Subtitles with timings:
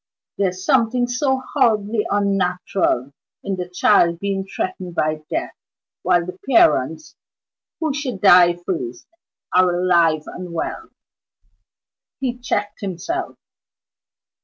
[0.39, 3.13] There's something so horribly unnatural
[3.43, 5.53] in the child being threatened by death,
[6.01, 7.15] while the parents
[7.79, 9.05] (who should die first)
[9.55, 10.89] are alive and well"
[12.19, 13.37] He checked himself.